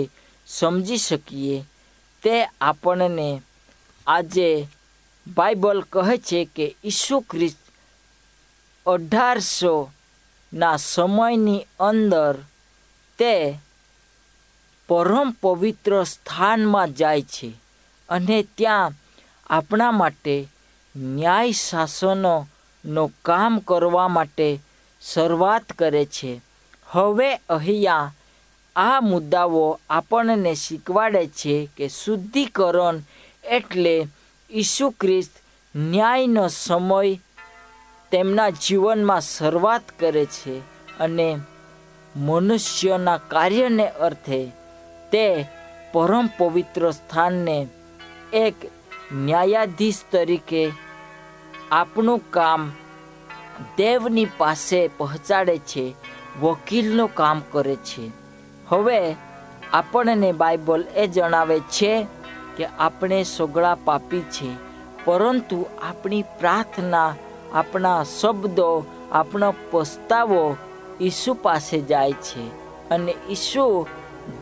સમજી 0.46 0.98
શકીએ 0.98 1.56
તે 2.22 2.34
આપણને 2.60 3.28
આજે 4.06 4.68
બાઇબલ 5.26 5.80
કહે 5.82 6.16
છે 6.18 6.40
કે 6.44 6.66
ઈસુ 6.84 7.16
ખ્રિસ્ત 7.20 7.62
અઢારસોના 8.86 10.76
સમયની 10.76 11.66
અંદર 11.80 12.34
તે 13.18 13.34
પરમ 14.92 15.30
પવિત્ર 15.30 16.04
સ્થાનમાં 16.04 16.92
જાય 16.92 17.22
છે 17.22 17.52
અને 18.08 18.42
ત્યાં 18.42 18.92
આપણા 19.46 19.90
માટે 19.90 20.48
ન્યાય 20.96 21.52
શાસનો 21.52 22.46
નો 22.84 23.10
કામ 23.24 23.58
કરવા 23.58 24.08
માટે 24.08 24.60
શરૂઆત 25.02 25.62
કરે 25.78 26.04
છે. 26.04 26.40
હવે 26.86 27.34
અહીંયા 27.34 28.12
આ 28.76 29.00
મુદ્દાઓ 29.00 29.80
આપણને 29.90 30.54
શીખવાડે 30.54 31.26
છે 31.26 31.68
કે 31.76 31.88
શુદ્ધિકરણ 31.88 33.02
એટલે 33.44 34.08
ઈસુ 34.50 34.90
ખ્રિસ્ત 34.90 35.30
ન્યાયનો 35.76 36.48
સમય 36.48 37.18
તેમના 38.10 38.50
જીવનમાં 38.50 39.20
શરૂઆત 39.20 39.82
કરે 39.98 40.26
છે 40.26 40.58
અને 40.98 41.38
મનુષ્યના 42.16 43.16
કાર્યને 43.16 43.88
અર્થે 43.88 44.52
તે 45.12 45.46
પરમ 45.92 46.26
પવિત્ર 46.38 46.90
સ્થાનને 46.90 47.68
એક 48.32 48.54
ન્યાયાધીશ 49.12 50.02
તરીકે 50.10 50.72
આપણું 51.70 52.30
કામ 52.30 52.62
દેવની 53.76 54.32
પાસે 54.38 54.80
પહોંચાડે 54.98 55.56
છે, 55.58 55.94
વકીલનું 56.42 57.14
કામ 57.14 57.42
કરે 57.52 57.76
છે. 57.76 58.10
હવે 58.68 59.16
આપણને 59.72 60.32
બાઇબલ 60.32 60.82
એ 60.96 61.06
જણાવે 61.06 61.58
છે 61.58 62.06
કે 62.56 62.64
આપણે 62.78 63.22
સગળા 63.22 63.74
પાપી 63.84 64.20
છે, 64.20 64.50
પરંતુ 65.04 65.66
આપણી 65.82 66.22
પ્રાર્થના, 66.40 67.14
આપણા 67.54 68.02
શબ્દો, 68.02 68.86
આપણો 69.12 69.54
પસ્તાવો 69.70 70.56
ઈસુ 71.00 71.34
પાસે 71.34 71.80
જાય 71.80 72.12
છે 72.12 72.44
અને 72.90 73.14
ઈસુ 73.30 73.86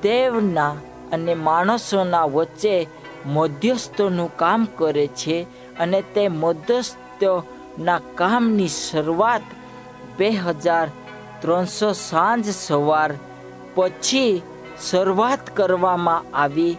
દેવના 0.03 0.75
અને 1.13 1.35
માણસોના 1.35 2.25
વચ્ચે 2.25 2.87
મધ્યસ્થનું 3.27 4.37
કામ 4.37 4.69
કરે 4.77 5.07
છે 5.07 5.47
અને 5.81 6.03
તે 6.03 6.29
મધ્યસ્થના 6.29 8.01
કામની 8.15 8.69
શરૂઆત 8.69 9.43
બે 10.19 10.31
હજાર 10.31 10.89
ત્રણસો 11.41 11.93
સાંજ 11.93 12.51
સવાર 12.51 13.15
પછી 13.75 14.43
શરૂઆત 14.91 15.57
કરવામાં 15.57 16.25
આવી. 16.35 16.77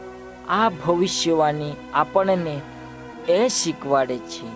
આ 0.49 0.69
ભવિષ્યવાણી 0.69 1.73
આપણને 1.93 2.61
એ 3.29 3.47
શીખવાડે 3.47 4.17
છે. 4.17 4.47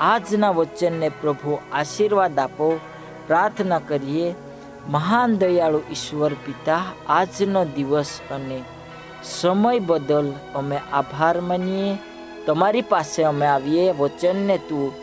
આજના 0.00 0.50
વચનને 0.50 1.08
પ્રભુ 1.08 1.58
આશીર્વાદ 1.72 2.38
આપો. 2.38 2.80
પ્રાર્થના 3.26 3.78
કરીએ. 3.78 4.34
મહાન 4.88 5.38
દયાળુ 5.38 5.80
ઈશ્વર 5.90 6.34
પિતા, 6.34 6.82
આજનો 7.08 7.64
દિવસ 7.64 8.20
અને 8.30 8.62
સમય 9.22 9.78
બદલ 9.78 10.32
અમે 10.54 10.80
આભાર 10.92 11.40
માનીએ. 11.40 11.98
તમારી 12.46 12.82
પાસે 12.82 13.24
અમે 13.24 13.46
આવીએ 13.46 13.90
વચનને 13.90 14.58
તું 14.58 14.94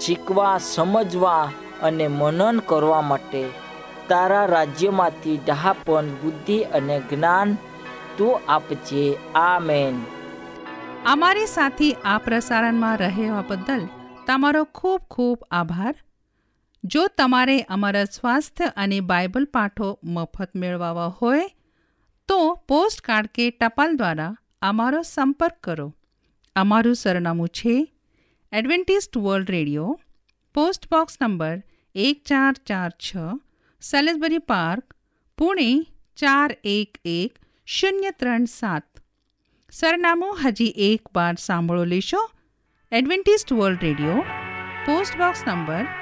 શીખવા 0.00 0.58
સમજવા 0.58 1.50
અને 1.82 2.08
મનન 2.08 2.58
કરવા 2.58 3.00
માટે. 3.00 3.48
તારા 4.08 4.46
રાજ્યમાંથી 4.46 5.40
ડહાપન, 5.46 6.08
બુદ્ધિ 6.22 6.62
અને 6.62 7.00
જ્ઞાન 7.00 7.54
તું 8.18 8.40
આપજે. 8.48 9.18
આમેન. 9.34 10.04
અમારી 11.06 11.46
સાથે 11.46 11.92
આ 11.92 12.18
પ્રસારણમાં 12.18 12.98
રહેવા 12.98 13.44
બદલ 13.48 13.88
તમારો 14.26 14.64
ખૂબ 14.64 15.00
ખૂબ 15.10 15.38
આભાર. 15.50 15.94
જો 16.84 17.06
તમારે 17.06 17.56
અમારા 17.68 18.04
સ્વાસ્થ્ય 18.04 18.72
અને 18.76 19.00
બાઇબલ 19.00 19.44
પાઠો 19.44 19.98
મફત 20.02 20.50
મેળવવા 20.54 21.08
હોય, 21.22 21.48
તો 22.28 22.38
પોસ્ટ 22.68 23.00
કાર્ડ 23.00 23.26
કે 23.26 23.50
ટપાલ 23.50 23.96
દ્વારા 23.96 24.36
અમારો 24.62 25.02
સંપર્ક 25.02 25.60
કરો. 25.62 25.94
અમારું 26.56 26.94
સરનામું 26.94 27.48
છે 27.48 27.76
Adventist 28.52 29.16
World 29.16 29.50
Radio, 29.50 30.00
post 30.54 30.90
box 30.90 31.20
number 31.22 31.62
એક 31.94 32.24
ચાર 32.24 32.52
ચાર 32.66 32.90
છ, 32.90 33.16
સેલેસબરી 33.82 34.38
પાર્ક, 34.38 34.84
પુણે 35.38 35.86
ચાર 36.16 36.50
એક 36.64 36.98
એક 37.04 37.38
શૂન્ય 37.66 38.10
ત્રણ 38.10 38.44
સાત. 38.46 38.86
સરનામું 39.70 40.38
હજી 40.42 40.74
એક 40.90 41.14
વાર 41.14 41.34
સાંભળો 41.38 41.84
લેશો. 41.84 42.22
Adventist 42.92 43.52
World 43.52 43.82
Radio, 43.82 44.24
post 44.86 45.14
box 45.16 45.46
number 45.46 46.01